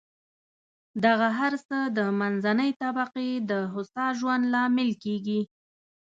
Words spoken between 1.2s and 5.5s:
هر څه د منځنۍ طبقې د هوسا ژوند لامل کېږي.